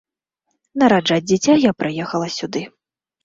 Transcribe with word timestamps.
Нараджаць 0.83 1.17
дзіця 1.31 1.53
я 1.63 1.71
прыехала 1.81 2.31
сюды. 2.39 2.65